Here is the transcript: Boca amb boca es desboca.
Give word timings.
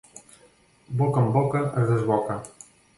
Boca 1.03 1.23
amb 1.25 1.37
boca 1.39 1.63
es 1.85 1.95
desboca. 1.95 2.43